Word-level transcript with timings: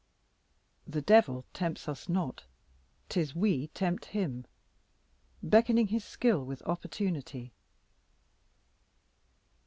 The 0.87 1.03
devil 1.03 1.45
tempts 1.53 1.87
us 1.87 2.09
not 2.09 2.45
'tis 3.07 3.35
we 3.35 3.67
tempt 3.67 4.05
him, 4.05 4.45
Beckoning 5.43 5.89
his 5.89 6.03
skill 6.03 6.43
with 6.43 6.63
opportunity. 6.63 7.53